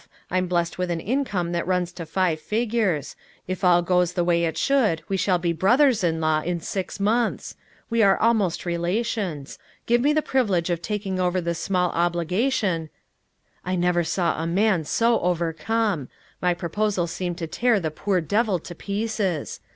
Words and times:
I'm 0.31 0.47
blessed 0.47 0.79
with 0.79 0.89
an 0.89 0.99
income 0.99 1.51
that 1.51 1.67
runs 1.67 1.91
to 1.91 2.07
five 2.07 2.39
figures. 2.39 3.15
If 3.47 3.63
all 3.63 3.83
goes 3.83 4.13
the 4.13 4.23
way 4.23 4.45
it 4.45 4.57
should 4.57 5.03
we 5.07 5.15
shall 5.15 5.37
be 5.37 5.53
brothers 5.53 6.03
in 6.03 6.19
law 6.19 6.41
in 6.41 6.59
six 6.59 6.99
months. 6.99 7.53
We 7.87 8.01
are 8.01 8.17
almost 8.17 8.65
relations. 8.65 9.59
Give 9.85 10.01
me 10.01 10.11
the 10.11 10.23
privilege 10.23 10.71
of 10.71 10.81
taking 10.81 11.19
over 11.19 11.39
this 11.39 11.59
small 11.59 11.91
obligation" 11.91 12.89
I 13.63 13.75
never 13.75 14.03
saw 14.03 14.41
a 14.41 14.47
man 14.47 14.85
so 14.85 15.19
overcome. 15.19 16.09
My 16.41 16.55
proposal 16.55 17.05
seemed 17.05 17.37
to 17.37 17.45
tear 17.45 17.79
the 17.79 17.91
poor 17.91 18.21
devil 18.21 18.57
to 18.57 18.73
pieces. 18.73 19.59